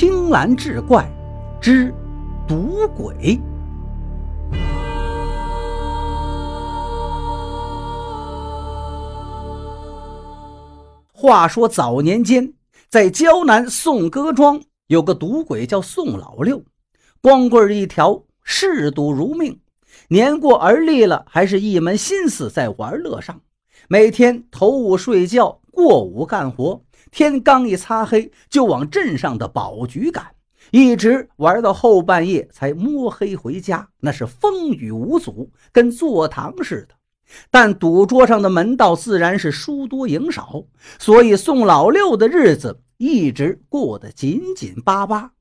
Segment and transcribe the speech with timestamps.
[0.00, 1.06] 青蓝志怪
[1.60, 1.94] 之
[2.48, 3.38] 赌鬼。
[11.12, 12.50] 话说早年间，
[12.88, 16.64] 在胶南宋歌庄有个赌鬼叫宋老六，
[17.20, 19.60] 光棍一条，嗜赌如命。
[20.08, 23.38] 年过而立了，还是一门心思在玩乐上，
[23.86, 26.82] 每天头午睡觉，过午干活。
[27.10, 30.26] 天刚一擦黑，就往镇上的宝局赶，
[30.70, 36.94] 一直玩到后半夜才摸黑回家，那是风雨无阻，跟坐堂似的。
[37.50, 40.64] 但赌桌上的门道自然是输多赢少，
[40.98, 45.32] 所以宋老六的日子一直过得紧紧巴巴。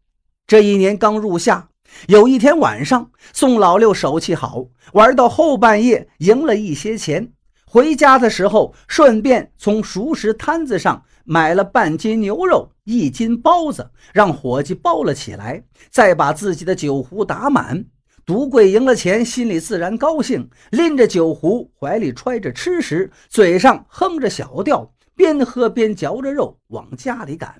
[0.48, 1.70] 这一年刚入夏，
[2.08, 7.32] 有一天晚上，宋老六手气好，玩到后半夜赢了一些钱，
[7.72, 11.04] 回家的时候顺便从熟食摊子上。
[11.26, 17.86] 买了半斤牛肉，一斤包子，让伙计包了起来，再把自己的酒壶打满。
[18.26, 27.54] 赌鬼赢了钱，心里自然高兴，拎着酒壶，怀里揣着吃食，嘴上哼着小调，边喝边嚼着肉，往家里赶。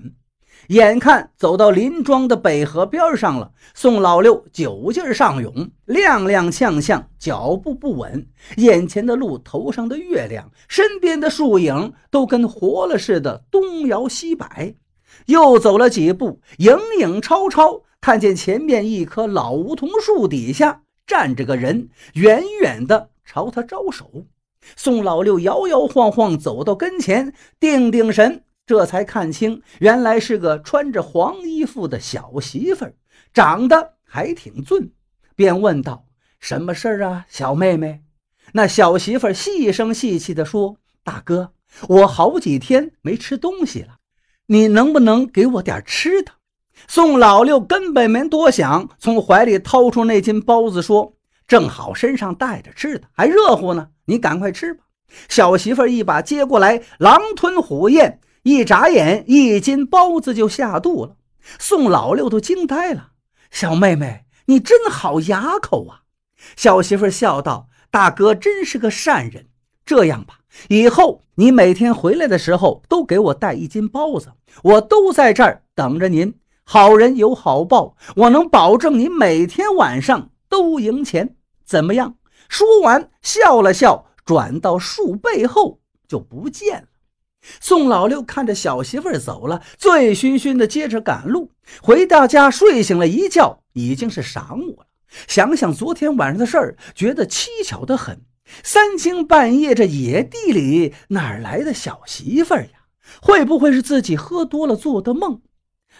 [0.68, 5.52] 眼看走到林庄的北河边上了，宋老六酒劲上涌，
[5.86, 8.26] 踉踉跄跄，脚步不稳。
[8.56, 14.74] 眼前的路，头上的月亮，身边的树影，都跟活了似的，东摇西摆。
[15.26, 24.08] 又走了几步，影影绰绰，看见前面一棵老梧桐树底下站着个人，远远的朝他招手。
[24.76, 28.44] 宋老六摇摇晃晃走到跟前，定定神。
[28.70, 32.94] 这才看清，原来是个穿着黄衣服的小媳妇儿，
[33.34, 34.92] 长得还挺俊，
[35.34, 36.06] 便问道
[36.38, 38.02] ：“什么事儿啊，小妹妹？”
[38.54, 41.50] 那小媳妇儿细声细气地说：“大哥，
[41.88, 43.96] 我好几天没吃东西了，
[44.46, 46.30] 你能不能给我点吃的？”
[46.86, 51.14] 宋老六根本没多想，从怀里掏出那斤包子，说
[51.48, 54.84] ：“正好身上带着吃的，还热乎呢，你赶快吃吧。”
[55.28, 58.20] 小媳妇儿一把接过来，狼吞虎咽。
[58.42, 61.16] 一眨眼，一斤包子就下肚了。
[61.58, 63.12] 宋老六都惊呆了。
[63.50, 66.02] 小妹妹，你真好牙口啊！
[66.56, 69.48] 小媳妇笑道：“大哥真是个善人。
[69.84, 76.34] 这样吧，以后你每天回来的时候都给我带一斤包子，我都在这儿等着您。
[76.64, 81.36] 好人有好报，我能保证你每天晚上都赢钱。
[81.64, 82.16] 怎么样？”
[82.48, 86.88] 说完，笑了笑，转到树背后就不见了。
[87.60, 91.50] 宋老六看着小媳妇儿走了，醉醺醺的接着赶路。
[91.82, 94.86] 回到家，睡醒了一觉，已经是晌午了。
[95.26, 98.20] 想想昨天晚上的事儿，觉得蹊跷的很。
[98.62, 102.70] 三更半夜，这野地里哪来的小媳妇儿呀？
[103.20, 105.40] 会不会是自己喝多了做的梦？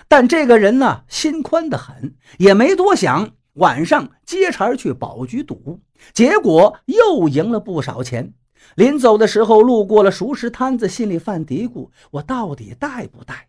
[0.08, 5.80] 但这个人呢，心宽的很，也没多想，晚上接茬去保局赌，
[6.12, 8.32] 结果又赢了不少钱。
[8.76, 13.40] 临走的时候，路过了熟食摊子，心里犯嘀咕：我到底带不带呀？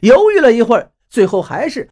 [0.00, 1.90] 犹豫了一会儿，最后还是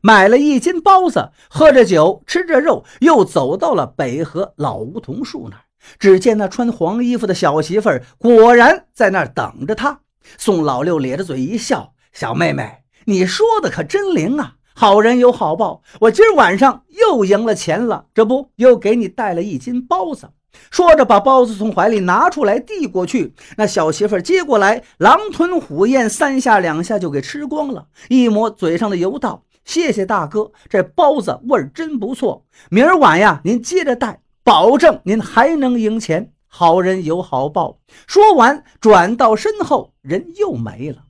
[0.00, 5.62] 买了一斤包子，喝着酒，吃着肉，又走到了北河老梧桐树那儿。
[5.98, 10.00] 只见那穿黄衣服的小媳妇儿果然在那儿等着他。
[10.38, 14.54] 宋老六咧着嘴一笑：“小妹妹，你说的可真灵啊！
[14.74, 20.30] 好人有好报，我今儿晚上又赢了钱了，这不又给你带了一斤包子。”
[20.70, 23.34] 说着，把包子从怀里拿出来递过去。
[23.56, 27.86] 那小媳妇接过来，狼吞虎咽，三下两下就给吃光了。
[28.08, 32.44] 一抹嘴上的油，道：“谢谢大哥，这包子味儿真不错。
[32.70, 36.32] 明儿晚呀，您接着带，保证您还能赢钱。
[36.46, 41.04] 好人有好报。”说完，转到身后，人又没了。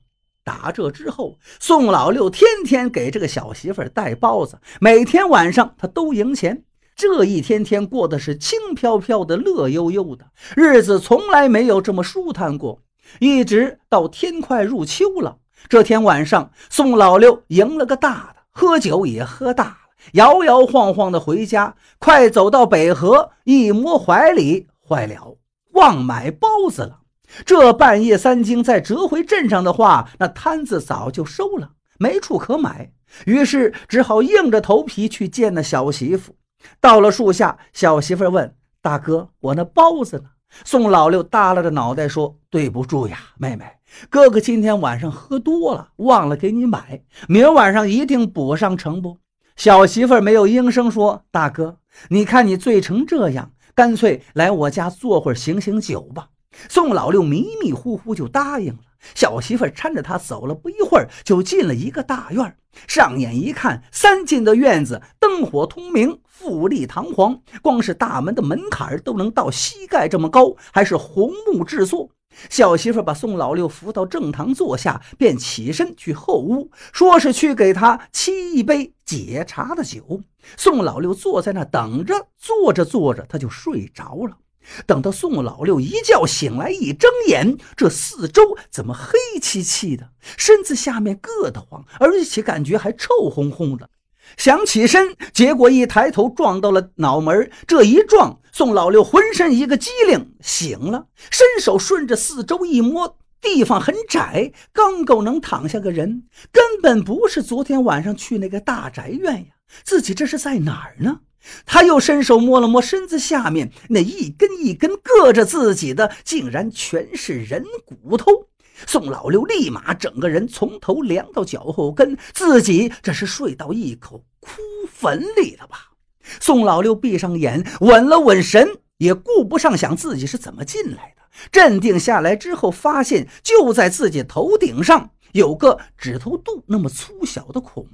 [0.44, 6.64] 打这之后，宋老六天天给这个小媳妇带包子，每天晚上他都赢钱。
[6.94, 12.82] 这一天天过的是轻飘飘的、乐悠悠的日子，从来没有这么舒坦过。
[13.18, 15.38] 一直到天快入秋了，
[15.68, 19.76] 这天晚上，宋老六赢了个大的，喝酒也喝大了，
[20.12, 21.74] 摇摇晃晃的回家。
[21.98, 25.36] 快走到北河，一摸怀里，坏了，
[25.72, 27.00] 忘买包子了。
[27.44, 32.92] 这半夜三更再折回镇上的话，那摊子早就收了，没处可买。
[33.26, 36.34] 于是只好硬着头皮去见那小媳妇。
[36.80, 40.24] 到了树下，小媳妇问大哥：“我那包子呢？”
[40.64, 43.64] 宋老六耷拉着脑袋说：“对不住呀，妹妹，
[44.10, 49.18] 哥哥今天晚上喝多了，忘了给你买，明晚上一定补上，成不？”
[49.56, 51.78] 小媳妇没有应声说：“大哥，
[52.08, 56.28] 你看你醉成这样，干脆来我家坐会儿醒醒酒吧。”
[56.68, 58.78] 宋老六迷迷糊糊就答应了，
[59.14, 62.56] 小媳妇搀着他走了不一会儿，就进了一个大院。
[62.86, 72.10] 上眼一看，三进的院子灯火通明，富丽堂皇，光是大门的门槛都能到膝盖这么高，还是红木制作。
[72.48, 80.22] 小媳妇把宋老六扶到正堂坐下，便起身去后屋，说是去给他沏一杯解茶的酒。
[80.56, 84.38] 宋老六坐在那等着，坐着坐着他就睡着了。
[84.86, 90.10] 等到宋老六一觉醒来，一睁眼，这四周怎么黑漆漆的？
[90.36, 93.88] 身子下面硌得慌，而且感觉还臭烘烘的。
[94.36, 97.50] 想起身，结果一抬头撞到了脑门。
[97.66, 109.46] 这一撞，宋老六浑身一个机灵，醒了，伸手顺着四周一摸，地方很窄，刚够能躺下个人，根本不是昨天晚上去那个大宅院呀。
[109.82, 111.20] 自己这是在哪儿呢？
[111.66, 118.48] 他又伸手摸了摸身子下面那一根一根硌着自己的，竟然全是人骨头。
[118.86, 124.50] 宋老六立马整个人从头凉到脚后跟，自己这是睡到一口枯
[124.90, 125.92] 坟里了吧？
[126.40, 131.22] 宋老六闭上眼，稳了稳神，也顾不上想自己是怎么进来的。
[131.50, 137.86] 镇定下来之后，发现就在自己头顶上有个指头肚那么粗小的孔。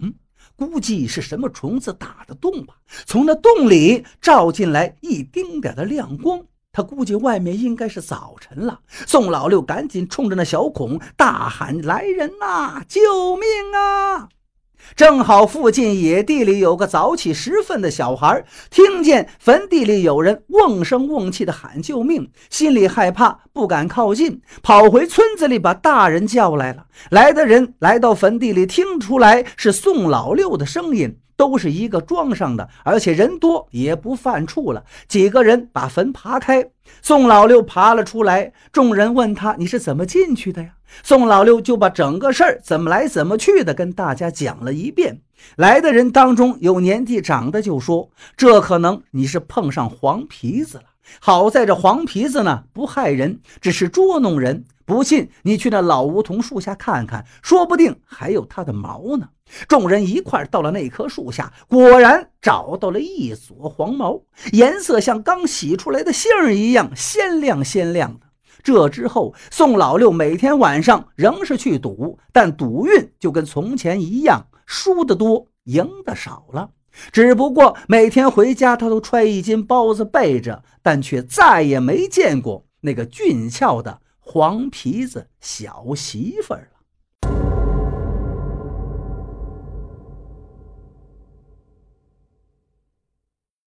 [0.59, 2.75] 估计是什么虫子打的洞吧？
[3.07, 8.81] 从那洞里照进来一丁点的亮光，他估计外面应该是早晨了。
[9.07, 12.83] 宋老六赶紧冲着那小孔大喊：“来人呐！
[12.89, 14.29] 救命啊！”
[14.97, 26.87] 正好附近野地里有个早起时分的小孩，听见坟地里有人瓮声瓮气的喊救命，心里害怕，不敢靠近，跑回村子里把大人叫来了。
[27.11, 31.19] 来的人来到坟地里，听出来是宋老六的声音。
[31.39, 34.85] 都是一个庄上的，而且人多也不犯怵了。
[35.07, 36.69] 几个人把坟扒开，
[37.01, 38.53] 宋老六爬了出来。
[38.73, 40.71] 众人问他：“你是怎么进去的呀？”
[41.05, 45.21] 宋老六就把整个事儿怎么来怎么去的跟大家讲了一遍。
[45.55, 50.85] 来的人当中有年纪长的就说：“这可能你是碰上黄皮子了。
[51.21, 54.65] 好在这黄皮子呢不害人，只是捉弄人。
[54.85, 59.29] 不信你去那老梧桐树下看看，说不定还有它的毛呢。”
[59.67, 64.23] 众人一块到了那棵树下，果然找到了一撮黄毛，
[64.53, 68.27] 颜色像刚洗出来的杏儿一样鲜亮鲜亮的。
[68.63, 76.71] 这之后，宋老六每天晚上仍是去赌，但赌运就跟从前一样，输的多，赢的少了。
[77.13, 86.78] 只不过每天回家，他都揣一斤包子背着，但却再也没见过那个俊俏的黄皮子小媳妇儿了。